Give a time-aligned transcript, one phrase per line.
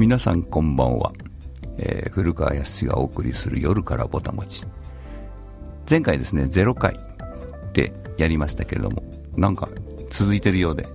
[0.00, 1.12] 皆さんこんばんは、
[1.76, 4.64] えー古川康がお送りする夜からぼたもち
[5.88, 9.02] 前回ですね0回ってやりましたけれども
[9.36, 9.68] なんか
[10.10, 10.88] 続いてるようで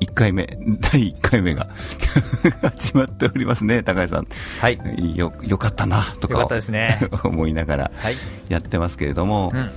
[0.00, 0.46] 1回目
[0.92, 1.70] 第1回目が
[2.62, 4.26] 始まっておりますね高橋さん
[4.60, 4.78] はい。
[5.16, 8.16] よよかったなとかよかったですね 思いながらはい。
[8.50, 9.70] やってますけれども、うん。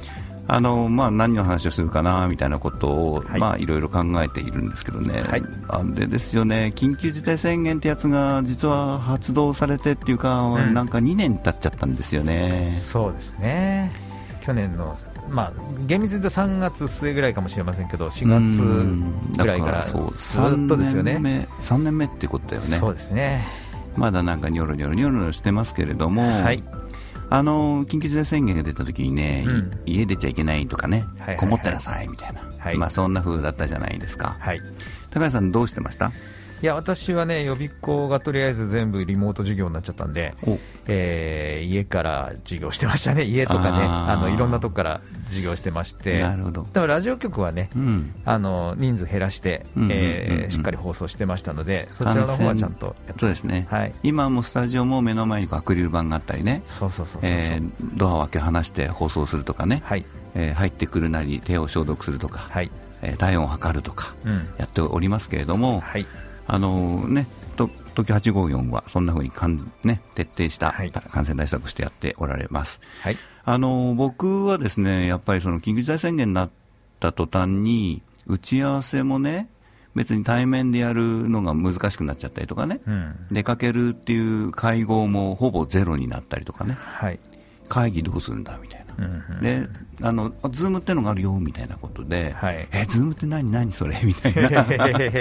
[0.46, 12.76] あのまあ、何の話をするかなみたいなことを、はいまあ、いろいろ考えているんですけどね、はいあれですよね、緊急事態宣言ってやつが実は発動されてっていうか、うんなんか2年経っちゃったんですよね。
[12.77, 13.91] そうですね。
[14.41, 14.98] 去年の、
[15.30, 15.54] まあ、
[15.88, 21.48] 厳密に言うと3月末ぐらいかもしれませんけど、4月ぐらいからずそうっとですよ3年ね。
[21.57, 23.48] 目 ,3 年目ってことだよねそうですね。
[23.96, 26.63] まだなんかニョロニョロニョロニョロしてますけれども、はい。
[27.36, 29.72] あの緊急事態宣言が出た時にね、うん。
[29.88, 31.38] 家出ちゃいけないとかね、はいはいはい。
[31.38, 32.78] こもってなさいみたいな、はい。
[32.78, 34.62] まあ、そんな風だったじゃないですか、はい。
[35.10, 36.12] 高橋さん、どうしてました？
[36.62, 40.60] いや、私はね、予備校がとりあえず全部リモート授業になっちゃったんで、お。
[40.88, 43.24] えー家から授業してましたね。
[43.24, 46.20] 家とかね、あの、いろんなとこから授業してまして。
[46.20, 49.66] なるほど、でもラジオ局はね、うん、あの人数減らして、
[50.49, 56.62] しっかり放送してましたので、そちらの方はちゃんとそうですね、はい、今もスタジオも目の前にアクリル板があったりね、
[57.96, 66.06] ドアを開け放して放送するとかね、はい、えー入ってくるなり手を消毒するとか、はい、えー体温を測るとかうん、やっておりますけれども、はい、
[66.47, 67.43] あのーね、と
[67.96, 70.74] 東京854はそんな風にかん、ね、徹底した
[71.12, 72.81] 感染対策をしてやっておられます。
[73.02, 76.50] はい、あのー僕はですね、やっぱりその緊急事態宣言になっ
[77.00, 79.50] た途端に、打ち合わせもね、
[79.96, 87.19] 別に対面でやるのが難しくなっちゃったりとかね、うん、出かけるっていう会合もほぼゼロになったりとかね、はい、
[87.69, 88.82] 会議どうするんだみたいな。
[89.41, 89.68] で、
[90.02, 92.68] あの、 Zoom ってのがあるよ、みたいなことで、はい。
[92.72, 94.00] え、 Zoom って何何それ？
[94.03, 94.66] みたいな、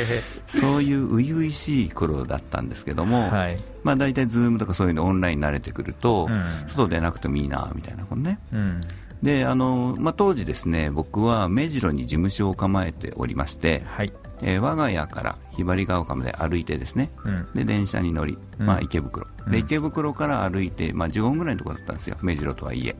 [0.46, 6.42] そういう初々しい頃だったんですけども、はい、まあ大体 Zoom とかそういうのオンラインに慣れてくると、うん。
[6.68, 8.38] 外出なくてもいいな、みたいなことね。
[8.52, 8.80] うん、
[9.22, 18.66] で、あの、まあ当時ですね、僕は目白に事務所を構えておりまして、はい、えー我が家からひばりが丘まで歩いてですね、うん、で電車に乗り、うん。
[18.66, 19.52] まあ、池袋、うん。
[19.52, 22.96] で池袋から歩いて、まあ、15分ぐらいのところだったんですよ、目白とはいえ、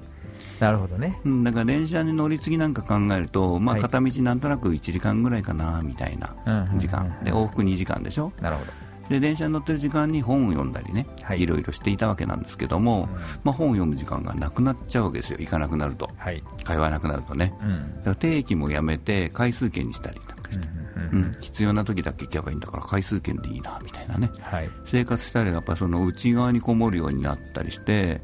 [0.63, 3.83] なるほどね、うん、だから電車に乗り継ぎなんか考えると、まあ、はい。
[3.83, 8.71] 片道なんとなく1時間ぐらいかなみたいなうんうんうん時間、で往復2時間でしょ、なるほど、
[9.09, 11.43] で電車に乗ってる時間に本を読んだりね、はい。
[11.43, 13.09] いろいろしていたわけなんですけども、
[13.43, 24.31] まあ、本を読む時間がなくなっちゃうわけですよ、行かなくなると、はい、会話なくなるとね、うん、だから定期もやめて、回数券にしたりなんかして、うん、うん、うん必要な時だけ行けばいいんだから、回数券でいいなみたいなね。
[24.41, 28.21] はい、生活したりやっぱその内側にこもるようになったりして、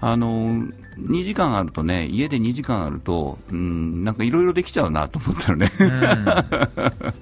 [0.00, 0.28] あの
[0.98, 5.88] 2時間あるとね、家で2時間あると、うん、なんかいろいろできちゃうなと思ったのね、うん、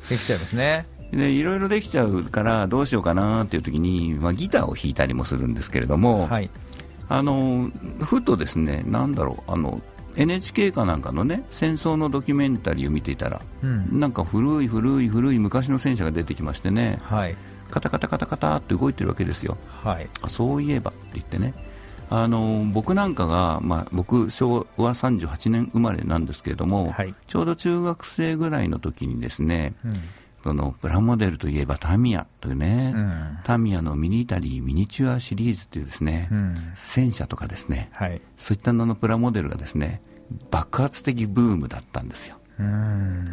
[0.08, 6.50] できちゃいますね、でいろいろできちゃうからどうしようかなっていう時に、まあ、ギターを弾いたりもするんですけれども、はい、
[7.08, 9.80] あのふとですね、なんだろう、あの
[10.16, 17.36] NHK かなんかのね、戦争のドキュメンタリーを見ていたら、うん、なんか古い古い古い昔の戦車が出てきましてね、はい、
[17.70, 19.56] カタカタカタカタって動いてるわけですよ。
[19.82, 21.54] はい、あそういえばって言ってね、
[22.14, 27.14] あの僕なんかが、まあ、僕、昭和38年生まれなんですけれども、はい。
[27.26, 29.92] ちょうど中学生ぐらいの時にですね、うん、
[30.44, 40.02] そのプラモデルといえばタミヤというね、うん、タミヤのミニイタリーミニチュアシリーズというですね、うん、戦車とかですね、はい、そういったののプラモデルがですね、
[40.50, 42.36] 爆発的ブームだったんですよ。
[42.58, 43.24] うん、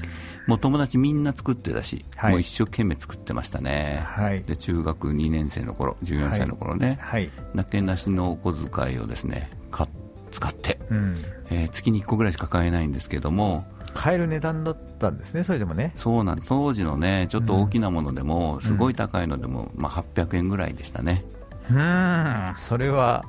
[0.47, 2.31] もう友達みんな作ってたし、はい。
[2.31, 4.01] もう一生懸命作ってましたね。
[4.05, 9.87] はい、で中学2年生の頃、14歳の頃ね、はい、なけなしのお小遣いをですねか
[10.31, 11.15] 使って、うん、
[11.49, 21.25] えー月に1個ぐらいしか買えないんですけども買える値段だったんですね、それでもね、そうなん当時のねちょっと大きなものでも、すごい高いのでも、まあ、800円ぐらいでしたね。
[21.69, 23.25] うん、それは、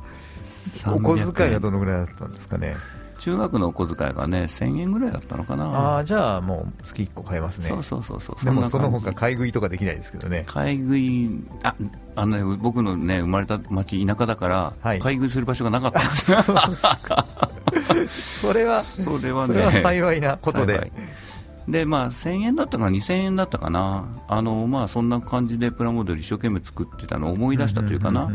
[0.87, 2.77] お300小遣いがどのぐらいだったんですかね。
[3.21, 5.97] 中学のお小遣いがね1000円ぐらいだったのかあな。
[5.99, 7.69] あじゃあもう月1個買えますね。
[7.69, 8.45] そうそうそうそう。
[8.45, 10.45] でもその他買い食いとかできないですけどね。
[10.47, 11.29] 買い食い
[11.63, 11.75] あ
[12.17, 14.99] あのね僕のね生まれた町田舎だから、はい。
[14.99, 16.39] 買い食いする場所がなかったんですよ。
[18.41, 19.55] それはそれはね。
[19.55, 20.93] それは幸いなことで、はいはい
[21.71, 24.09] でまあ、1000円だったかな2000円だったかな。
[24.29, 28.31] あの、まあ、そんな感じでプラモデル一生懸命作ってたのを思い出したというかな、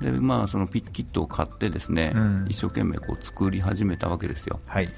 [0.00, 2.46] でまあ、そのピッキットを買ってですね、うん。
[2.48, 4.60] 一生懸命こう作り始めたわけですよ。
[4.66, 4.88] はい。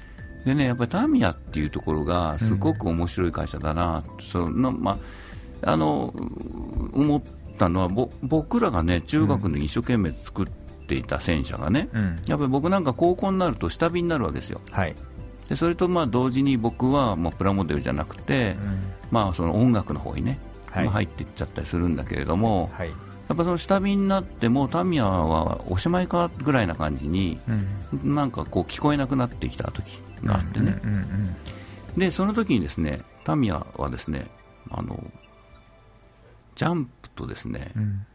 [0.45, 4.97] でねやっぱりタミヤっていうところがすごく面白い会社だな、そのま
[5.61, 6.13] あ、あの
[6.93, 7.23] 思っ
[7.57, 10.47] たのはぼ僕らがね中学で一生懸命作っ
[10.87, 12.21] ていた戦車がね、うん。
[12.27, 14.61] やっぱり僕なんか高校になると下火になるわけですよ。
[14.71, 14.95] はい
[15.49, 18.79] でそれとまあ同時に僕はもうプラモデルじゃなくて、うん。
[19.11, 20.39] まあ、その音楽の方にね、
[20.71, 20.85] はい。
[20.85, 22.89] まあ入っていっちゃったりするんだけれども、はい。
[22.89, 22.95] や
[23.33, 27.39] っぱその下火になってもうタミヤはおしまいかぐらいな感じに、
[27.93, 28.15] うん。
[28.15, 31.35] なんかこう聞こえなくなってきた時があってね、うんうん
[31.97, 34.27] でその時にですねタミヤはですね
[34.69, 35.03] あの
[36.53, 37.83] ジャンプとですね、うん。
[37.83, 38.05] うん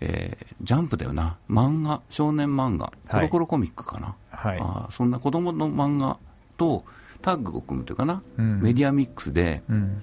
[0.00, 1.38] えージャンプだよな。
[1.48, 2.92] 漫画少年漫画。
[3.08, 4.58] コロコロコミックかな、はい。
[4.60, 6.18] あーそんな子供の漫画
[6.62, 6.84] と
[7.22, 8.60] タッグを組むというかな、うん。
[8.60, 10.02] メディアミックスでうん。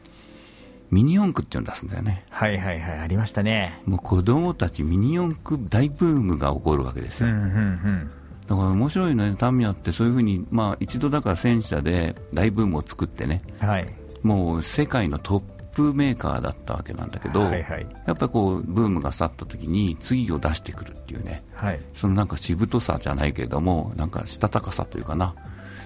[0.91, 2.25] ミニ四駆っていうのを出すんだよね。
[2.31, 3.79] はいはいはいありましたね。
[3.85, 8.11] もう子供たちミニ四駆大ブームが起こるわけですよ、うんうん
[8.47, 9.91] だから面白いのねタミヤって。
[9.91, 13.43] そういうふうに、まあ、一度だから戦車で大ブームを作ってね。
[13.61, 13.87] うんはい。
[14.23, 15.43] もう世界のトッ
[15.75, 17.87] プメーカーだったわけなんだけど、はいはい。
[18.07, 21.43] やっぱりこうブームが去った時に次を出してくるっていうね。
[21.53, 21.79] はい。
[21.93, 25.35] そのなんかしぶとさじゃないけれどもなんかしたたかさというかな、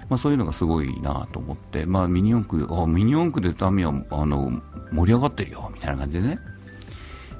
[0.08, 4.62] まあ、そういうのがすごいなと思って、まあ、ミニ四駆あミニ四駆でタミヤあの
[4.92, 6.38] 盛り上がってるよみたいな感じでね。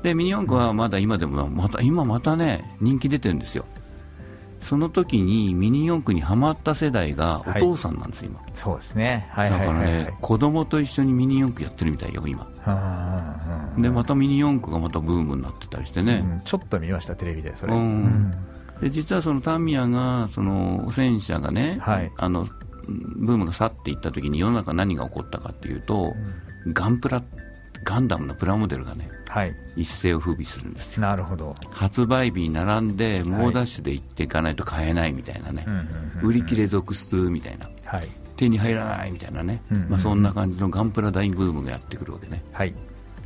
[0.02, 3.64] でミニ四駆はまだ今でもまた今またね人気出てるんですよ。
[4.60, 8.40] その時にミニ四駆にはまった世代がお父さんなんです、今。
[8.54, 9.28] そうですね。
[9.30, 9.94] はいだからはいはい。
[9.94, 12.48] はいね、子供と一緒にミニ四駆やってるみたいよ今。
[12.66, 17.74] うんうんでまたミニ四駆がまたブームになってたりしてね、うんちょっと見ましたテレビでそれ。
[17.74, 18.34] うん
[18.80, 22.12] で実はそのタミヤがその戦車がね、はい。
[22.16, 22.46] あの
[22.86, 26.14] ブームが去っていった時に世の中何が起こったかっていうと、
[26.72, 27.22] ガンプラ
[27.82, 29.56] ガンダムのプラモデルがねはい。
[29.76, 31.02] 一世を風靡するんですよ。
[31.02, 31.54] なるほど。
[31.70, 35.80] 発売日に並んで猛ダッシュで行っていかないと買えないみたいなね、うんうん
[36.22, 36.28] うん。
[36.28, 37.68] 売り切れ続出みたいな。
[37.84, 38.08] はい。
[38.36, 39.90] 手に入らないみたいなね、うんうんうん。
[39.90, 42.44] まあ、そんな感じのガンプラ大ブームがやってくるわけね。
[42.52, 42.74] はい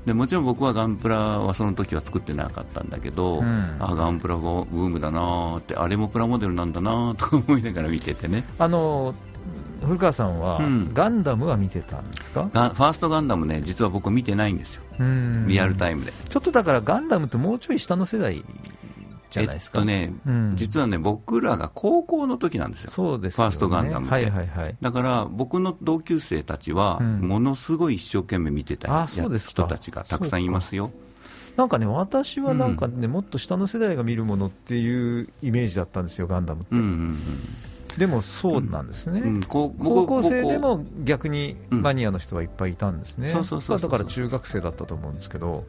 [0.08, 3.76] でもちろん僕はガンプラはその時は作ってなかったんだけど、うん。
[3.78, 8.42] あガンプラがブームだなーってあれもプラモデルなんだなーとか思いながら見ててね。
[8.58, 9.14] あの
[9.80, 10.92] 古川さんは、うん。
[10.92, 12.44] ガンダムは見てたんですか？
[12.44, 14.82] ファーストガンダムね実は僕見てないんですよ。
[14.98, 15.46] うん。
[15.46, 18.44] リアルタイムで、ちょっとだからガンダムってもうちょい下の世代
[19.30, 20.52] じゃないですか、えっとね、うん。
[20.56, 22.90] 実はね僕らが高校の時なんですよ。
[22.90, 24.76] そうですよ、ね、ファーストガンダムってはいはいはい。
[24.80, 29.50] だから僕の同級生たちはうんものすごい一生懸命見てたうですか。
[29.50, 30.04] 人たちが。
[30.04, 30.90] たくさんいますよ。
[31.56, 37.18] なんかね私はなんかね、もっと下の世代が見るものっていうイメージだったんですよガンダムって、うんうん
[37.96, 39.42] でもそうなんですね、うん。
[39.42, 45.64] 高校生でも逆にマニアの人はいっぱいいたんですね、だから中学生だったと思うんですけど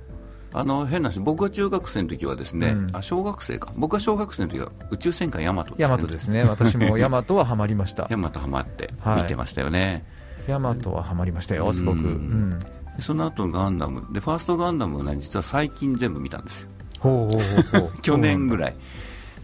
[0.51, 2.89] あの変な話僕が中学生の時はですね、うん。
[2.93, 3.71] あ小学生か。
[3.75, 6.43] 僕が小学生の時は宇宙戦艦ヤマトヤマトですね。
[6.43, 8.07] 私も ヤマトはハマりました。
[8.09, 9.21] ヤマトハマってはい。
[9.23, 10.05] 見てましたよね、
[10.47, 12.59] ヤマトはハマりましたよすごく、うん。
[12.99, 14.05] その後のガンダム。
[14.11, 16.69] でファーストガンダムはね実は最近全部見たんですよ。
[16.99, 17.91] ほうほうほう。
[18.01, 18.75] 去年ぐらい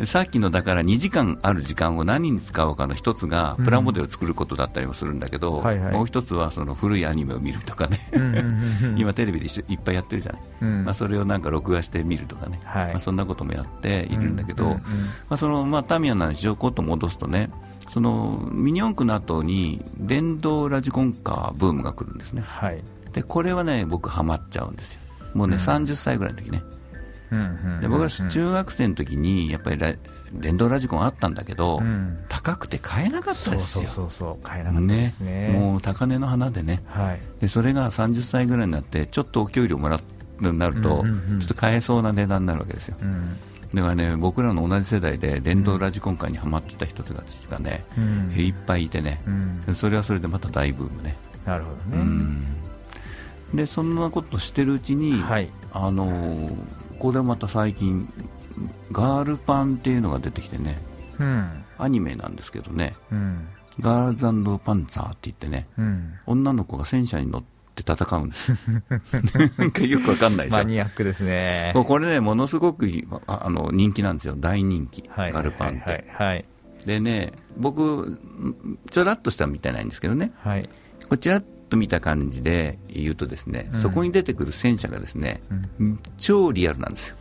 [0.03, 5.93] さっきのだから2時間ある時間を何に使うかの一つがプラモデルを作ることだったりもするんだけど、はいはい。
[5.93, 8.99] もう一つはその古いアニメを見るとかね、うんうんうんうん。
[8.99, 10.83] 今テレビでいっぱいやってるじゃない、うん。
[10.83, 12.91] まあ、それをなんか録画して見るとかね、はい。
[12.91, 14.83] まあ、そんなこともやっているんだけど、うんうんうんま
[15.29, 17.49] あ、そのまあタミヤの話をこと戻すとね
[17.89, 22.41] そのミニ四駆の後に電動ラジコンカーブームが来るんですね。
[22.45, 22.83] はい。
[23.13, 24.99] でこれはね僕ハマっちゃうんですよ。
[25.33, 25.61] もうね、うん。
[25.61, 26.61] 30歳ぐらいの時ね。
[26.65, 26.75] うんうん
[27.81, 29.93] で僕は中学生の時にやっぱりラ
[30.33, 32.19] 電動ラジコンあったんだけど、うん。
[32.29, 33.59] 高くて買えなかったですよ。
[33.59, 35.49] そうそうそう買えなかったですね。
[35.49, 36.83] もう高値の花でね。
[36.87, 37.19] はい。
[37.39, 39.99] でそれが30歳ぐらいになってちょっとお給料もら
[40.41, 41.03] うなると、
[41.39, 42.97] ちょっと買えそうな値段になるわけですよ。
[43.01, 43.37] うん。
[43.73, 48.33] だからね僕らの同じ世代で電動ラジコンカーにはまってた人たちがね、うん。
[48.35, 49.21] いっぱいいてね、
[49.67, 49.75] うん。
[49.75, 51.15] それはそれでまた大ブームね。
[51.45, 51.81] なるほどね。
[51.93, 52.45] うん。
[53.53, 55.49] でそんなことしてるうちに、はい。
[55.71, 58.07] あのーここでまた最近
[58.91, 60.77] ガールパンっていうのが出てきてね。
[61.19, 61.63] うん。
[61.77, 62.95] アニメなんですけどね。
[63.11, 63.47] うん。
[63.79, 65.67] ガールズパンツァーって言ってね。
[65.77, 66.13] うん。
[66.25, 67.43] 女の子が戦車に乗っ
[67.75, 68.51] て戦うんです。
[68.51, 68.57] よ
[69.57, 71.71] なんかよくわかんないマニアックですね。
[71.75, 72.89] ここれねものすごく
[73.27, 74.35] ああの人気なんですよ。
[74.37, 75.31] 大人気、はい。
[75.31, 76.29] ガルパンって、はい。
[76.29, 76.45] はい。
[76.85, 80.31] でね僕んちょらっとした見てないんですけどね。
[80.37, 80.59] はい。
[80.59, 80.69] はい
[81.09, 83.79] こちらっと見た感じで言うとですね、うん。
[83.81, 85.41] そこに出てくる戦車がですね、
[86.17, 87.15] 超リアルなんですよ。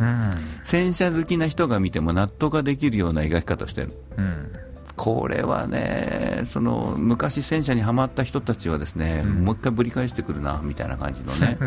[0.00, 0.30] うん。
[0.64, 3.92] 戦車好きな人が見ても納得ができるような描き方をしてる。
[4.16, 4.52] うん。
[4.96, 9.44] これはねその昔戦車にはまった人たちはですね、うん。
[9.44, 11.58] もう一回ぶり返してくるなみたいな感じのね。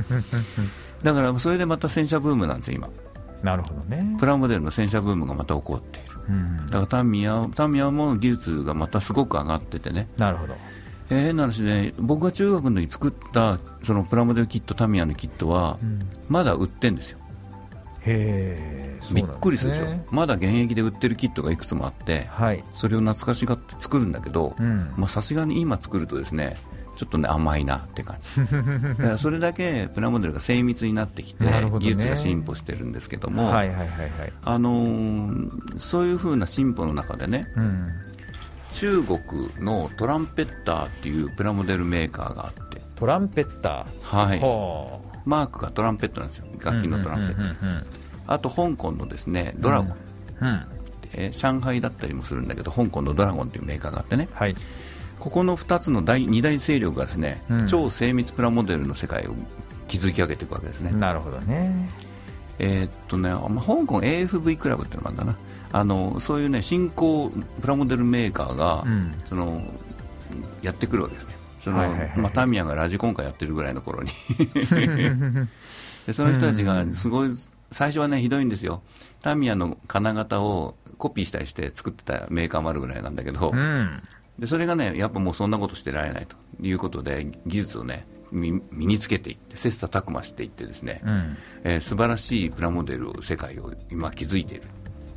[1.03, 2.89] だからそれでまた戦車ブームなんですよ今。
[3.43, 4.15] なるほどね。
[4.19, 6.17] プラモデルの戦車ブームがまた起こっている。
[6.29, 6.65] うん。
[6.65, 10.07] だからタミヤタミヤも技術がまたすごく上がっててね。
[10.17, 10.55] なるほど
[11.13, 15.99] えー変な話で僕が中学の時作ったそのプラモデルキットタミヤのキットはうん。
[16.29, 17.19] まだ売ってんですよ。
[18.05, 19.85] へえそうびっくりするでしょ。
[19.85, 22.63] ねまだ現役で売ってるキットがいくつもあってはい。
[22.73, 24.55] それを懐かしがって作るんだけど
[25.07, 26.57] さすがに今作るとですね
[26.95, 28.29] ちょっとね甘いなって感じ。
[28.97, 31.51] だからそれだけプラモデルが精密になってきて、ね。
[31.79, 33.51] 技術が進歩してるんですけども、
[35.77, 37.89] そういうふうな進歩の中でねうん
[38.73, 39.19] 中国
[39.59, 44.27] のトランペッターっていうプラモデルメーカーがあって、トランペッター。
[44.27, 46.45] はい、ほマークがトランペットなんですよ。
[46.59, 47.89] う楽器のトランペット、
[48.27, 49.95] あと香港のですねドラゴン、
[50.41, 50.47] うん。
[50.47, 50.65] うん。
[51.13, 54.27] えー上海だったりもするんだけど香港のドラゴンというメーカーがあってね。
[54.33, 54.55] はい。
[55.19, 57.67] ここの2つの大2大勢力がですね、うん。
[57.67, 59.35] 超精密プラモデルの世界を
[59.87, 61.87] 築き上げていくわけですね、なるほどね。
[62.59, 65.37] えーっとね、まあ香港 AFV クラブっていうのがあるんだな
[65.73, 69.13] あのそういうね新興プラモデルメーカーが、うん。
[69.25, 69.61] その
[70.61, 71.33] やってくるわけですね。
[71.61, 74.11] その、はいはいはいまあ、タミヤがラジコンカやってるぐらいの頃に。
[76.05, 77.29] でその人たちがすごい
[77.71, 78.83] 最初はねひどいんですよ。
[79.21, 84.03] タミヤの金型をコピーしたりして作ってたメーカーもあるぐらいなんだけど、うん。
[84.37, 91.37] でそれがねやっぱもうそんなことしてられないということで技術をね身身につけていって切磋琢磨していってですね、うん。
[91.63, 94.63] えー素晴らしいプラモデルを世界を今築いている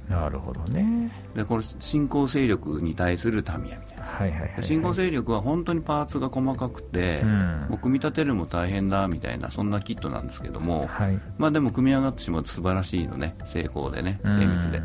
[0.09, 1.11] なるほどね。
[1.35, 4.05] でこの新興勢力に対するタミヤみたいな。
[4.05, 4.63] はいはいはいはい。
[4.63, 7.67] 新興勢力は本当にパーツが細かくて、うん。
[7.69, 11.21] もう組み立てるのも大変だみたいなそんなキットなんですけども、はい。
[11.39, 14.81] まあ、でも組み上がってしまうと素晴らしいのね成功でねうん精密で。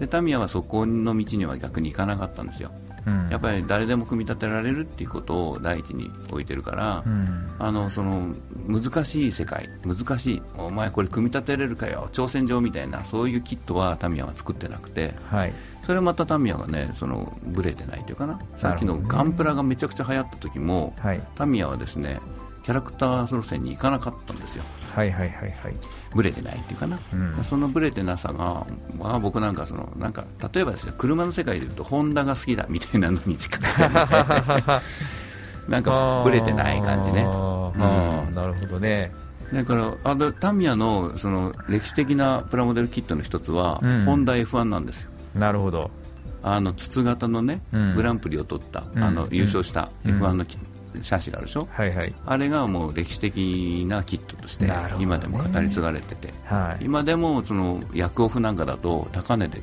[0.00, 2.70] でタミヤはそこの道には逆に行かなかったんですよ。
[2.84, 2.89] うん
[3.30, 7.46] やっぱり誰でも組み立てられるっていうことを第一に置いてるから、うん。
[7.58, 8.34] あのその
[8.66, 15.52] 難しい世界、難しい、お前これ組み立てれるかよ、挑戦状みたいな、そういうキットはタミヤは作ってなくて、はい。
[15.82, 21.22] それまたタミヤがね、そのブレてないというかな、さっきのガンプラがめちゃくちゃ流行った時も、はい。
[21.34, 22.20] タミヤはですね、
[22.62, 24.64] キャラクター路線に行かなかったんですよ。
[24.94, 25.74] はいはいはいはい。
[26.14, 27.44] ブレてないっていうかな、うん。
[27.44, 28.66] そのブレてなさが、
[28.98, 33.88] まあ、僕なんかそのなんか例えばですね車の世界でいうとホンダが好きだみたいなのに近くて、ね、
[35.68, 37.72] なんかブレてない感じね、あー。
[37.78, 38.34] あー。
[38.34, 39.12] なるほどね。
[39.52, 44.04] だからあのタミヤのその歴史的なプラモデルキットの一つは、うん。
[44.04, 45.10] ホンダ F1 なんですよ。
[45.34, 45.90] なるほど。
[46.42, 47.94] あの筒型のね、うん。
[47.94, 49.02] グランプリを取った、うん。
[49.02, 50.58] あの優勝したうん F1 のキ
[51.02, 52.14] シャシがあるでしょ、はいはい。
[52.26, 56.84] あれがもう歴史的なキットとして今でも語り継がれてて、はい。
[56.84, 59.62] 今でもその薬オフなんかだと高値で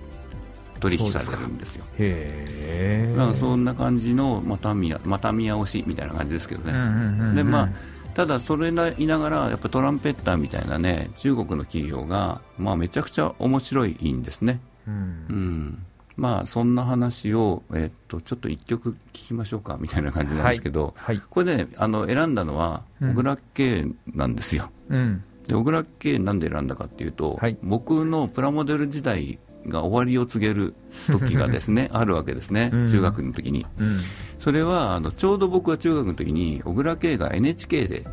[0.80, 1.86] 取引されてるんですよ。
[1.98, 3.14] へえ。
[3.16, 7.70] だからそんな感じのまたミヤまたミヤ推しみたいな感じですけどね、うんうんでまあ
[8.14, 14.60] ただそれな言いながらやっぱトランペッターみたいなね中国の企業がまあめちゃくちゃ面白いんですね。
[14.88, 14.94] うん。
[14.94, 15.86] うん
[16.18, 23.12] まあそんな話を、えっとちょっと一曲聴きましょうかみたいな感じなんですけど、はいこれねあの選んだのはうん。
[23.12, 25.24] 小倉圭なんですよ、うん。
[25.48, 27.58] で小倉圭なんで選んだかっていうと、はい。
[27.62, 30.74] 僕のプラモデル時代が終わりを告げる
[31.08, 32.90] 時がですね あるわけですね、うん。
[32.90, 33.66] 中学の時に。
[33.78, 34.00] うん。
[34.40, 38.06] それはあのちょうど僕が中学の時に小倉圭が NHK で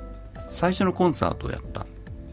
[0.50, 1.86] 最初のコンサートをやった。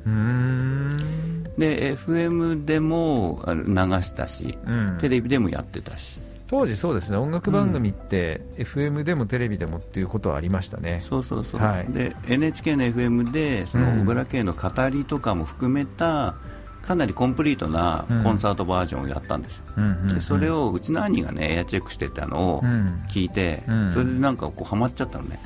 [0.06, 1.21] うーん
[1.58, 4.98] で FM でも流したしうん。
[5.00, 7.18] テレビでもやってたし、当時そうですね。
[7.18, 11.00] 音楽番組って FM でもテレビでもっていうことはありましたね。
[11.02, 11.92] そうそうそう、はい。
[11.92, 14.02] で NHK の FM でそのうん。
[14.02, 16.36] 小倉圭の語りとかも含めた
[16.82, 19.58] かなりコンプリートなコンサートバージョンをやったんです。
[19.58, 20.08] よ、うんうんうん。
[20.08, 23.04] でそれをうちの兄がねエアチェックしてたのをうん。
[23.08, 23.94] 聞いて、うん。
[23.94, 25.40] それでなんかこうハマっちゃったのね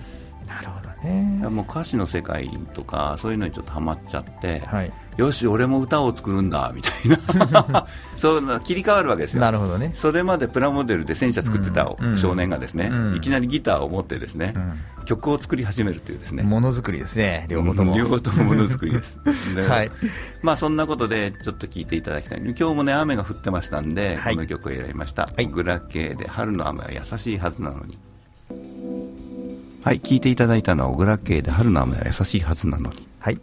[1.06, 4.92] もう歌詞の世界とかそういうのにちょっとハマっちゃって、はい。
[5.18, 7.88] よし俺も歌を作るんだみたいな。
[8.18, 9.42] そうな切り替わるわけですよ。
[9.42, 9.92] なるほどね。
[9.94, 12.18] それまでプラモデルで戦車作ってたうん。
[12.18, 13.16] 少年がですね、うん。
[13.16, 14.54] いきなりギターを持ってですね、
[15.06, 17.98] 曲を作り始めるというですね、ものづくりですね両方とも。
[17.98, 19.20] 両方ともものづくりです。
[19.56, 19.92] ではい。
[20.42, 22.42] まあそんなことでちょっと聞いていただきたい。
[22.42, 24.36] 今日もね雨が降ってましたんで、はい。
[24.36, 25.46] この曲を選びました「はい。
[25.46, 27.98] グラ系で春の雨は優しいはずなのに」
[29.86, 33.08] はい聞いていただいたのは「小倉系で春の雨は優しいはずなのに。
[33.20, 33.39] はい」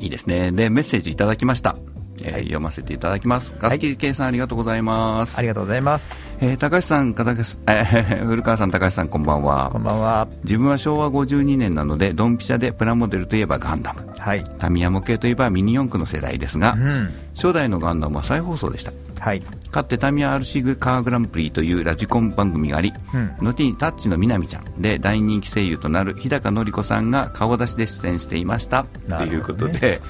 [0.00, 0.50] いいですね。
[0.50, 1.76] でメッセージいただきました、
[2.22, 2.42] えーはい。
[2.42, 3.54] 読ませていただきます。
[3.58, 6.24] ガスキーさんありがとうございます、ありがとうございます。
[6.40, 9.70] えー高橋さん、片橋えー 古川さん、高橋さん、こんばんは。
[9.72, 9.82] こん。
[9.82, 10.28] ばんは。
[10.44, 14.00] 自分は昭和52年なので、ドンピシャでプラモデルといえばガンダム。
[14.18, 14.44] はい。
[14.58, 17.10] タミヤ模型といえばミニ四駆の世代ですが、うん。
[17.34, 18.92] 初代のガンダムは再放送でした。
[19.20, 19.42] はい。
[19.70, 23.30] かつてタミヤ RC カーグランプリというラジコン番組があり、うん。
[23.40, 28.86] 後にタッチのみなみちゃんで大人気声優となる日高のり子さんが顔出しで出演していました。
[29.08, 30.00] ということで、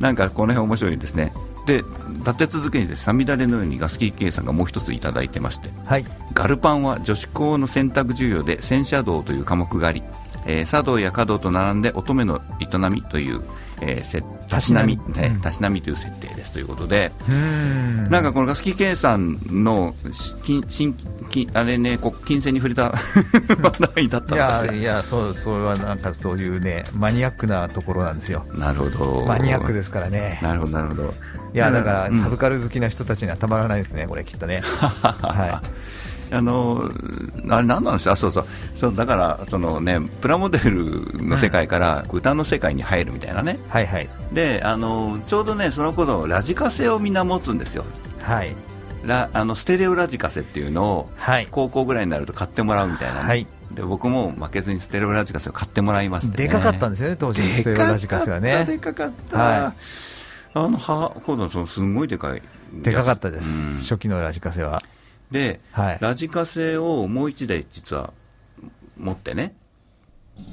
[0.00, 1.32] なんかこの辺面白いですね。
[1.66, 1.84] で
[2.20, 10.02] 立て続けにさみだれのようにガスキー計さんがもう一ついただいてまして、はいガルパンは女子校の選択授業で戦車道という科目があり、
[10.46, 13.42] えー茶道や華道と並んで乙女の営みという、
[13.82, 18.08] えーせたしなみねたしなみという設定ですということで、ん。
[18.10, 20.94] なんかこのガスキー計算のし金新
[21.30, 22.92] 金あれね金銭に触れた
[23.62, 28.46] 話題だったいのかしいやそうそれはなんかそういうねマニアックなところなんですよ。
[28.54, 29.24] なるほど。
[29.26, 30.38] マニアックですからね。
[30.42, 31.14] なるほどなるほど。
[31.54, 34.62] いやだからうんサブカル好きな人たちにはたまらないですねこれきっとね。
[34.64, 35.62] は
[36.30, 36.90] あの
[37.48, 38.46] あれ何なんですか、あそうそう。
[38.76, 44.08] そうだからその、ね、プラモデルの世界から歌の世界に入るみたいなね、いはいはい。
[44.32, 47.84] であのちょうどねその頃ラジカセをみんな持つんですよ、
[48.22, 48.54] はい。
[49.04, 51.48] ラあのステレオラジカセっていうのをはい。
[51.50, 53.46] 高校ぐらいになると買ってもらうみたいなね、はい。
[53.70, 58.64] で僕も負けずにステレオラジカセを買ってもらいまして、ね、でかかったんですよね当時のステレオラジカセはね。
[58.64, 59.72] でかかった、は
[60.54, 62.42] あのは今度そのすごいでかい
[62.72, 63.76] でかかったです、うん。
[63.78, 64.82] 初期のラジカセは
[65.30, 65.98] で、はい。
[66.00, 68.12] ラジカセをもう一台実は
[68.96, 69.54] 持ってね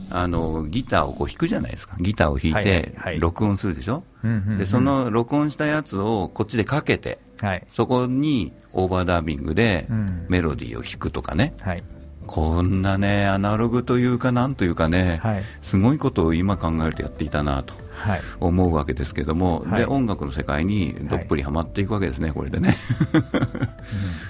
[0.09, 1.95] あのギターをこう弾くじゃないですか。
[1.99, 7.67] ギターを弾いはいて録音するでしょ、うんうんうんでその録音したやつをこっちでかけてはい。
[7.69, 10.25] そこにオーバーダービングでうん。
[10.29, 11.83] メロディーを弾くとかね、はい。
[12.25, 15.43] こんなねアナログというかなんというかね、はい。
[15.61, 18.21] すごいことを今考えるとやっていたなとはい。
[18.39, 19.79] 思うわけですけども、はい。
[19.81, 22.75] で音楽の世界にどっぷりはまっていくわけですね、これでね。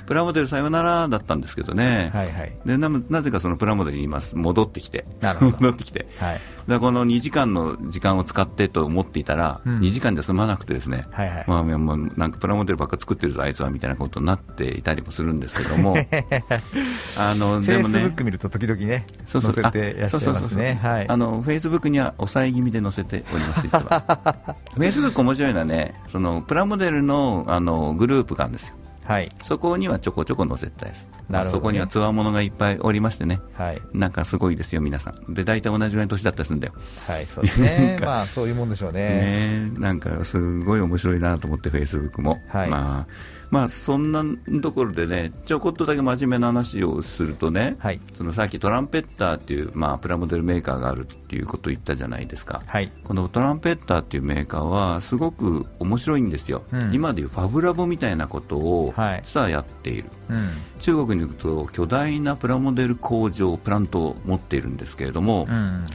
[0.05, 2.53] プラモデルさよならだったんですけどね、はいはい。
[2.65, 5.51] でななぜかそのプラモデルに今戻ってきて、なるほど。
[5.57, 6.41] 戻ってきて、はい。
[6.67, 9.79] でこの2時間の時間を使ってと思っていたら、うん。
[9.79, 11.45] 2時間で済まなくてですね、はいはい。
[11.47, 15.95] まあ、まあなんかプラモデルばっか作ってるぞ、あいつはみたいなことになっていたりもするんですけども、
[17.17, 19.53] あのフェイスブでもねック見ると時々ねそうそう。
[19.53, 20.79] 載せていらっしゃいますね。
[20.81, 24.55] フェイスブックには抑え気味で載せております、実は。
[24.73, 28.75] フェイスブック面白いのはね、そのプラモデルのあのグループがあるんですよ。
[29.05, 31.07] はいそこにはちょこちょこ載せてたです。
[31.29, 33.39] なるほどねそこにはつわものがいっぱいおりましてね。
[33.53, 35.33] はいなんかすごいですよ、皆さん。
[35.33, 36.73] で、大体同じぐらいの年だったりするんだよ。
[37.07, 42.41] はいそうですなね まあそういうもんでしょうねねえなんかすごい面白いなと思って、フェイスブックも。
[42.47, 43.07] はいまあ、
[43.55, 44.21] まあ、そんな
[44.61, 48.01] ところでね、ちょこっとだけ真面目な話をするとね、はい。
[48.11, 52.63] そのさっきトランペッターっていう、まあ、プラモデルメーカーがあるっていうことを言ったじゃないですか。
[52.65, 52.91] はい。
[53.05, 56.93] このトランペッターっていうメーカーはすごく面白いんですよ、うん。
[56.93, 59.21] 今でいうファブラボみたいなことをはい。
[59.23, 60.49] 実はやっている、うん。
[60.79, 65.85] 中国に行くと巨大なプラモデル工場プラントを持っているんですけれども、うん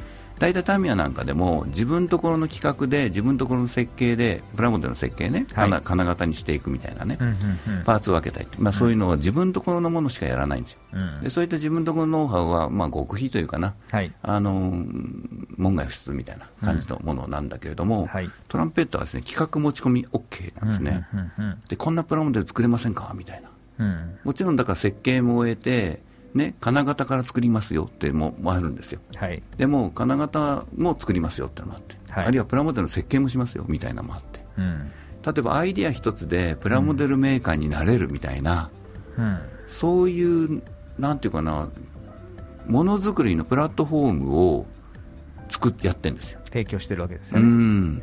[0.41, 5.71] 大体タミヤなんかでも自分ところの企画で自分ところの設計でプラモデルの設計ね、はい。
[5.71, 7.35] 金金型にしていくみたいなね、うんうん
[7.79, 7.85] うん。
[7.85, 11.15] パーツを分けたり、まあ、そういうのを自分ところのものしかやらないんですよ、うん。
[11.23, 14.13] でそういった自分ところのノウハウは、まあ、極秘というかな、はい。
[14.23, 14.85] あの
[15.57, 18.31] 門外不出みたいな感じのものなんだけれども、はい。
[18.49, 23.13] トランペットはですね企画持ち込み OK なんですね、うんうんでこんなプラモデル作れませんか？
[23.15, 23.51] みたいな。
[23.79, 24.19] うんうん。
[24.25, 26.01] もちろんだから設計も終えて、
[26.35, 29.01] ね、金型から作りますよってももあるんですよ。
[29.17, 29.43] はい。
[29.57, 32.27] でも金型も作りますよってのもあって、はい。
[32.27, 34.41] あるいはプラモデルの設計もしますよみたいなのもあって。
[34.59, 34.93] うん。
[35.25, 38.71] 例えばアイディア一つでプラモデルメーカーになれるみたいな、
[39.19, 39.39] うん。
[39.67, 40.63] そういう
[40.99, 41.69] なんていうかな
[42.67, 44.67] ものづくりのプラットフォームを
[45.49, 46.41] 作ってやってるんですよ。
[46.45, 47.41] 提供してるわけですね。
[47.41, 48.03] ん。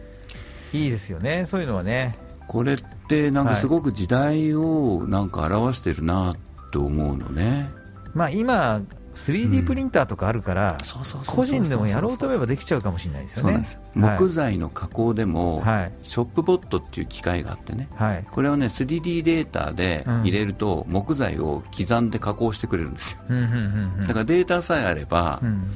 [0.74, 2.16] いいですよねそういうのはね。
[2.48, 6.36] これってなんかすごく時代をなんか表してるな
[6.72, 7.70] と思うのね、
[8.14, 8.82] まあ今
[9.18, 10.78] 3D プリンターとかあるから
[11.26, 13.66] 個人でもやろうと思えばできちゃうかもしれないですよね。
[13.96, 15.92] 木材の加工でも、はい。
[16.04, 17.90] ショップボットっていう機械があってね。
[17.96, 18.26] はい。
[18.30, 23.20] これはね 3D データで入れると木材を刻んで加工してくれるんですよ。
[23.28, 24.08] うんうんうんうん。
[24.08, 25.74] だからデータさえあれば、うん。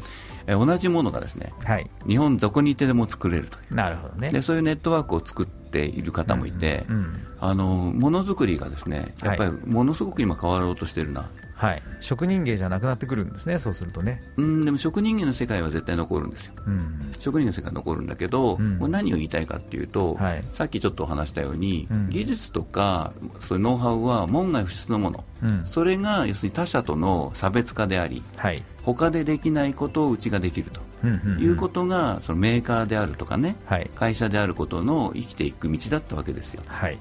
[0.48, 1.90] え同じものがですねはい。
[2.08, 3.76] 日本どこにいてでも作れるという。
[3.76, 4.30] なるほどね。
[4.30, 11.28] でそういうネットワークを作っている方もいて、うんうんあのものづくりがですねやっぱりものすごく今変わろうとしてるな、
[11.62, 11.84] はい。
[12.00, 14.24] 職人芸じゃなくなってくるんですねそうするとね。
[14.36, 16.54] うんでも職人芸の世界は絶対残るんですよ。
[16.66, 17.14] うん。
[17.20, 18.80] 職人の世界は残るんだけど、うん。
[18.80, 20.44] これ何を言いたいかっていうと、はい。
[20.54, 22.10] さっきちょっとお話したように、うん。
[22.10, 25.66] 技術とかそういうノウハウは門外不出のもの、うん。
[25.66, 28.64] それが要するに他者との差別化でありはい。
[28.84, 33.90] 他でできないことをうちができるということが、そのメーカーであるとかねはい。
[33.96, 36.64] 会社であることの生きていく道だったわけですよ。
[36.68, 36.98] はい。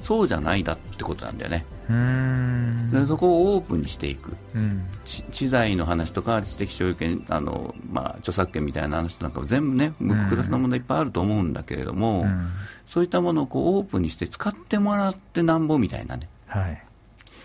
[0.00, 2.90] そうじゃないだってことなんだよね、うーん。
[2.90, 4.36] でそこをオープンにしていく。
[4.54, 4.82] うん。
[5.06, 12.48] 知知財の話とか知的所有権あの、まあ、著作権みたいな話なんかも全部ね複雑な問題いっぱいあると思うんだけれども、うん。
[12.86, 16.28] そういったものをこうオープンにして使ってもらってなんぼみたいなね。
[16.46, 16.84] はい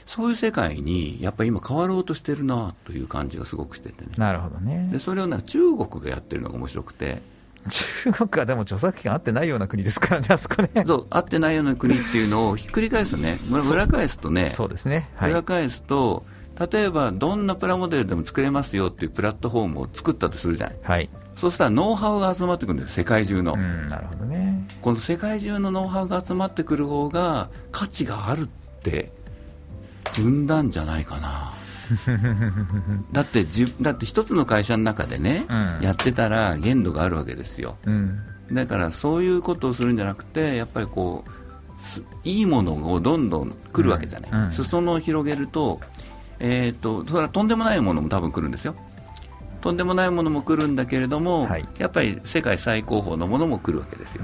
[0.09, 4.09] そういう世界にやっぱり今変わろうとしてるなという感じがすごくしててね。
[4.17, 4.89] なるほどね。
[4.91, 7.21] でそれをなんか中国がやってるのが面白くて。
[7.69, 10.69] 中国はでも著作権合ってないような国ですからね、あそこね。
[10.83, 13.37] そう、合ってないような国っていうのをひっくり返すとね、
[13.69, 16.25] 裏返すとね、そうですね、はい、裏返すと、
[16.71, 20.77] 例えばどんなプラモデルでも作れますよっていうプラットフォームを作ったとするじゃない。
[20.81, 21.09] はい。
[21.35, 28.47] そうしたらノウハウが集まってくるんです、世界中の、なるほどね、この世界中のノウハウが集まってくる方が価値があるっ
[28.81, 29.11] て
[30.03, 31.53] 踏んだんじゃないかな。
[33.11, 38.19] だってじだって一つの会社の中でね、うん、やってたら限度があるわけですよ、うん、
[38.51, 41.31] だからそういうことをするんじゃなくてやっぱりこう
[42.23, 45.79] いいものをどんどん来るわけじゃない、うん、裾野を広げると,、
[46.39, 48.75] えーと、それはとんでもないものも多分来るんですよ。
[49.61, 54.23] とんでもないものも来るんだけれども、はい、やっぱり世界最高峰のものも来るわけですよ、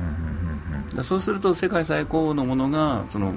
[1.03, 3.33] そうすると世界最高峰のものがその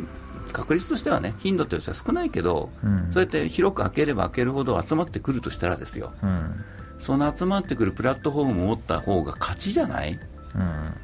[0.53, 6.65] 確率としてはね頻度としては少ないけど、うん、そうやって広く開ければ開けるほど集まってくるとしたらですよ、うん、
[6.99, 10.13] その集まってくるプラットフォームを持った方が勝ちじゃない、
[10.55, 10.95] うん、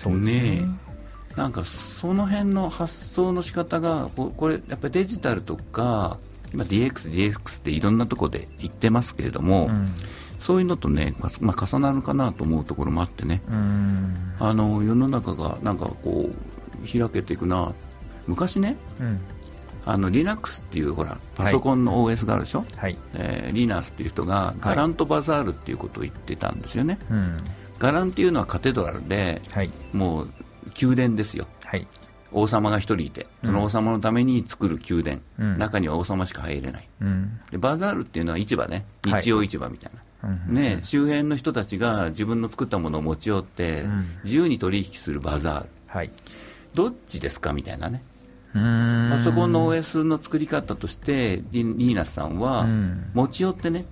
[0.00, 0.64] そうね。
[1.36, 6.18] なんかその辺の発想の仕方がこれやっぱりデジタルとか
[6.52, 9.88] 今 DX、DX っていろんなところで言ってますけれども、うん。
[10.40, 13.42] そういうのとね、まあ、重なるかなと思うところもあってね、
[14.38, 17.74] あの世の中がなんかこう開けていくな、
[18.26, 19.20] 昔ね、うん、
[19.86, 22.96] あの Linux っていうほらパソコンの OS があるでしょ、はい。
[23.14, 27.20] えー、リナスっていう人がガラントバザールっていうことを言ってたんですよね、はい、
[27.78, 30.28] ガランっていうのはカテドラルで、はい、もう
[30.80, 31.86] 宮殿ですよ、はい、
[32.30, 43.84] 王様が一人いて、その王様のために作る宮殿、うん、中には王様しか入れない、うん、でバザールっていうのは市場ね、日曜市場みたいな、ね、周辺の人たちが自分の作ったものを持ち寄って、
[44.22, 46.10] 自由に取引するバザール、はい、
[46.74, 47.52] どっちですか？
[47.52, 48.02] みたいなね、
[48.52, 52.66] パソコンの OS の作り方としてリーナスさんは
[53.14, 53.84] 持ち寄ってね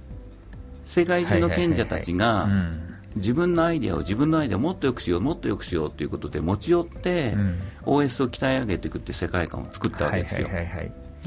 [0.85, 2.49] 世界中の賢者たちが
[3.17, 7.35] 自分のアイデアを自分のアイデアをもっとよくしようもっとよくしようということで持ち寄って、
[7.85, 10.49] OS を鍛え上げていくっていう世界観を作ったわけですよ。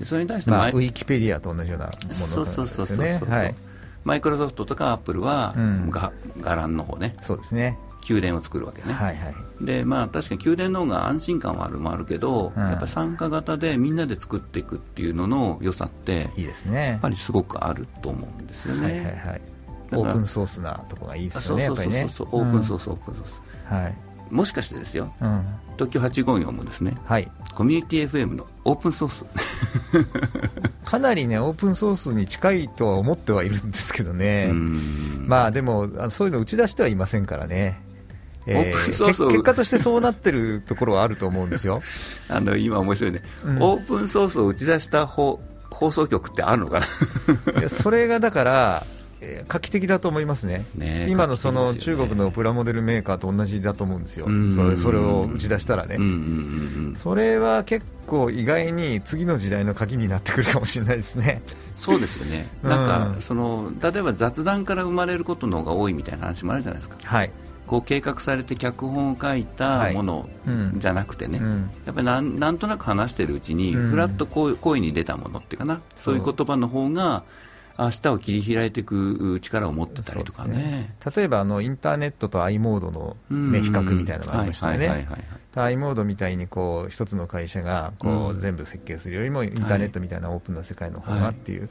[0.06, 2.34] それに対して、まあ、ウィキペディアと同じようなものですよね。
[2.34, 3.56] そうそうそうそうそう、はい
[4.04, 7.15] マイクロソフトとかアップルは、うん、が伽藍の方ね。
[7.22, 7.78] そうですね
[8.10, 16.88] 宮殿を作るわけね、はいはい、でまあ、確かに宮殿の方が安心感はあるもあるけど、うん、やっぱ参加型でみんなで作っていくっていうのの良さっていいですね。
[16.88, 19.42] やっぱりすごくあると思うんですよね、はいはいはい、
[19.94, 23.96] オープンソースなとこがいいですよねそうそうそうそう、オープンソース、オープンソース、はい。
[24.32, 29.26] もしかしてですよ、うん、東京854もですね、はい、コミュニティ FM のオープンソース。
[30.86, 34.52] かなりねオープンソースに近いとは思ってはいるんですけどね、
[35.20, 37.82] まあでもそういうの打ち出してはいませんからね。
[38.47, 41.82] えー、結果としてそうなってるところはあると思うんですよ。
[42.27, 46.82] あの今、面白いね、うん、オープンソースを打ち出した放送局ってあるのか
[47.62, 47.69] な？
[47.69, 48.86] それがだから
[49.47, 54.25] 画期的だと思いますね、ね今のその中国のプラモデルメーカーと同じだと思うんですよ、
[54.56, 55.97] それそれを打ち出したらね、
[56.95, 61.43] それは結構意外に次の時代の鍵になってくるかもしれないですね。
[61.75, 66.97] そうですよね、なんか、その例えば雑談から生まれることの方が多いみたいな話もあるじゃないですか。
[67.04, 67.32] はい
[67.72, 70.28] こう計画されて脚本を書いたもの
[70.76, 77.24] じゃなくてね、はいうん、やっぱりなんなんとなく話しているうちに、ふらっと声に出たものっていうかな、そういう言葉の方が
[77.80, 85.08] 明日を切り開いていく力を持ってたりとかね、ね、例えばあのインターネットと i モードの、ね、比較みたいなのがありましたよね。
[85.56, 91.70] i モードみたいにこう一つの会社がこう全部設計するよりもインターネットみたいなオープンな世界の方がっていう、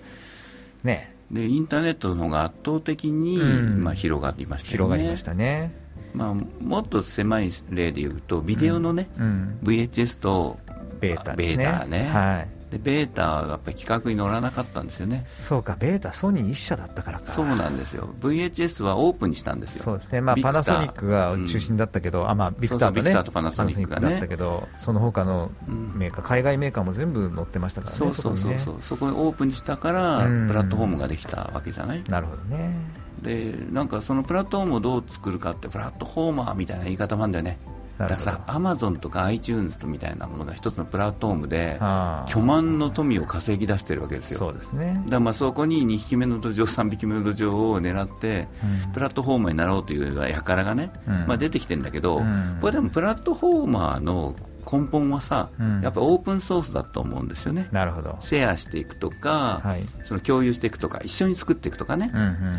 [0.82, 4.72] ね、でインターネットの方が圧倒的に、まあ、広がりましたね。
[4.72, 10.58] 広がりましたねまあ、もっと狭い例でいうとビデオのね、うん、VHS と
[11.00, 11.36] ベータね。
[11.36, 12.10] ベータね。
[12.12, 12.60] はい。
[12.70, 15.24] でベータはやっぱり企画に乗らなかったんですよね。
[15.26, 17.32] そうかベータソニー一社だったからか。
[17.32, 18.08] そうなんですよ。
[18.20, 19.82] VHS はオープンにしたんですよ。
[19.82, 28.76] そうですね、まあ、パナソニックが中心だったけど、うん、あまあ、ビクターと、ね、ビクターとパナソニックが、ね、だったけどその他のメーカー、うん、海外メーカーも全部乗ってましたからねそうそうそうそう。
[28.80, 37.58] そこにオープンにしたからプラットフォームができたわけじゃない、なるほどねでなんかそのプラットフォームをどう作るかってプラットフォーマーみたいな言い方もあるんだよね。
[38.00, 41.78] だからさ、アマゾンとか iTunes とみたいなものが一つのプラットフォームで、
[42.26, 44.38] 巨万の富を稼ぎ出してるわけですよ。
[44.38, 45.02] そうですね。
[45.08, 48.48] だまあそこに2匹目の土壌、3匹目の土壌を狙って、
[48.86, 54.34] うん、プラットフォーマーになろうという輩がね、うん、まあ出てきてるんだけど、うん、これでもプラットフォーマーの
[54.70, 57.68] 根本はさ、うん、やっぱオープンソースだと思うんですよね。
[57.72, 58.16] なるほど。
[58.20, 62.10] シェアしていくとか、はい、その共有していくとか、一緒に作っていくとかね、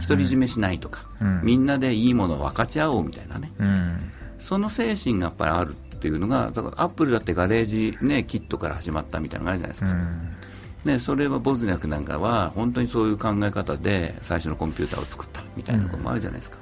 [0.08, 10.42] 独り占めしないとか、うん、みんなでいいものを分かち合おうみたいなね、うん、その精神がやっぱりあるっていうのが、だからアップルだってガレージ、ね、キットから始まったみたいなのがあるじゃないですか。
[10.84, 16.58] ね、それはボズニャクなんかは本当にそういう考え方で最初のコンピューターを作ったみたいなところもあるじゃないですか、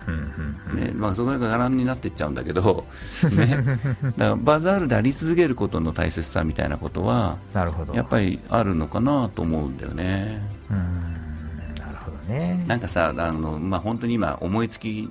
[0.73, 2.85] ねまあ、そこが柄になっていっちゃうんだけど、
[3.31, 3.63] ね、
[4.03, 7.93] だからバザールであり続けることの大切さみたいなことはなるほど。
[7.93, 10.41] やっぱりあるのかなと思うんだよね。
[10.69, 12.65] なるほどね。
[12.67, 15.07] なんかさあの、まあ、本当に今思いつき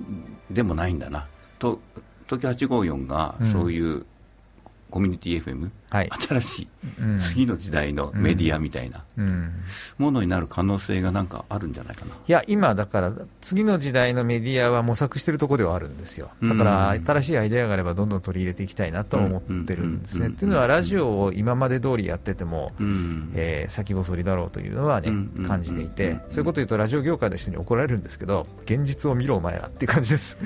[0.51, 1.25] でもないんだな。
[1.57, 1.79] と
[2.29, 4.05] 東京854がそういう、うん
[4.89, 6.67] コミュニティ FM、はい、新しい、
[7.17, 9.03] 次の時代のメディアみたいな
[9.97, 12.13] ものになる可能性がなんかあるんじゃないかな。
[12.13, 20.29] いや、今、だから次の時代のメディアは模索しているところではあるんですよ、だから新しいアイデアがあればどんどん取り入れていきたいなと思ってるんですね。
[20.29, 22.71] というのは、ラジオを今まで通りやってても、
[23.33, 25.11] えー、先細りだろうというのはね、
[25.47, 30.37] 感じていて、そういうことを言うと、ラジオ業界の人に怒られるんですけど、現実を見ろ、お前らっていう感じです。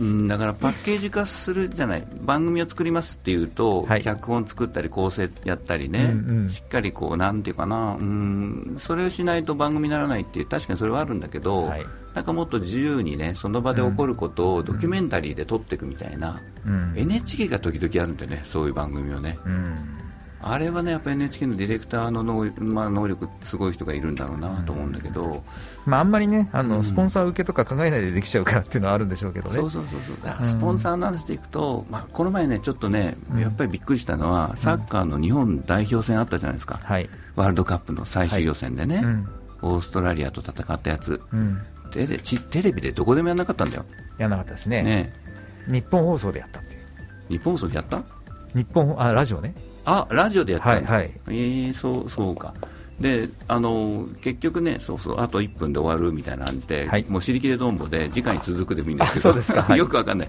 [0.00, 0.28] うん。
[0.28, 19.38] だからパッケージ化するじゃない、番組を作りますっていうと、はい、脚本作ったり、構成やったりね、うんうん、しっかりこう、なんていうかな、うんそれをしないと番組にならないっていう、確かにそれはあるんだけど、はい、なんかもっと自由にね、その場で起こることをドキュメンタリーで撮っていくみたいな、うん、NHK が時々あるんでね、そういう番組をね。
[19.46, 20.01] うん
[20.44, 25.44] あれはね、やっぱ NHK のディレクターの能,、まあ、能力、すごい人がいるんだろうなと思うんだけど、
[25.86, 29.54] まあ、あんまりねあの、うん、スポンサー受けとか考えないでできちゃうからっていうのはあるんでしょうけどね。
[29.54, 30.46] そうそうそうそう。
[30.46, 39.02] スポンサーの話でいくと、まあ、この前ね、ちょっとね、やっぱりびっくりしたのは、サッカーの日本代表戦あったじゃないですか、はい、ワールドカップの最終予選でね、
[39.62, 41.60] オーストラリアと戦ったやつ、うん、
[41.92, 43.84] テレテレビでどこでもやらなかったんだよ。
[44.18, 44.82] やらなかったですね。
[44.82, 45.12] ね
[45.68, 46.80] 日本放送でやったっていう。
[47.28, 48.02] 日本放送でやった？
[48.54, 52.54] 日本あラジオねあラジオでやったんだ、はいはい、えー、そうそうか。
[53.00, 60.28] であの結局ねそうそうあと1分で終わるみたいな感じで、はい、もう尻切れどんぼで次回に続くでもいいんですけどはい、 よくわかんない。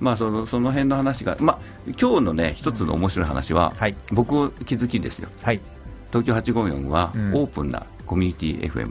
[0.00, 1.58] まあそのその辺の話がまあ
[2.00, 5.60] 今日のね一つの面白い話は、はい、僕気づきですよ、はい、
[6.12, 8.90] 東京854は、オープンなコミュニティ FM、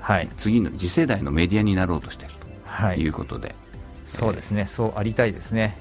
[0.00, 2.34] はい、次の次世代のメディアになろうとしている
[2.94, 3.54] ということで、
[4.04, 5.76] そうですね、そうありたいですね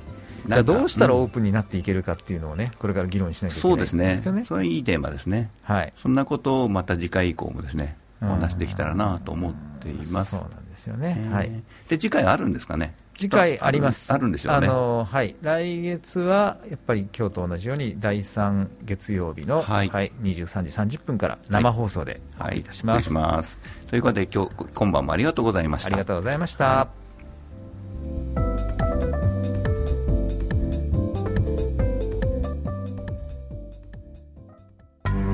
[0.48, 3.94] どうしたらオープンになっていけるかっていうのをね、これから議論しなきゃいけない、ね、そうです
[4.32, 10.32] ね、それいいテーマですね、はい、そんなことをまた次回以降もですね、お話できたらなと思っています。
[10.32, 11.52] そうなんですよね、はい、
[11.88, 12.96] で次回あるんですかね？
[13.18, 14.14] 次回あります。
[14.14, 14.68] あるんでしょうね。
[14.68, 15.36] あのはい。
[15.42, 23.12] 来月は、やっぱり今日と同じように、第3月曜日の、はい、はい、23時30分から生放送でお送りいたします。
[23.12, 25.88] はい、はい、ということで、今日、今晩もありがとうございました。
[25.88, 27.07] ありがとうございました。